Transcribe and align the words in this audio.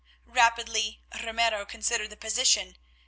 Rapidly 0.25 1.03
Ramiro 1.23 1.63
considered 1.63 2.09
the 2.09 2.17
position. 2.17 2.75